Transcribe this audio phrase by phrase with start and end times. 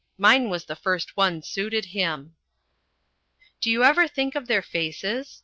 [0.17, 2.35] Mine was the first one suited him."
[3.61, 5.39] "Do you ever think of their faces?"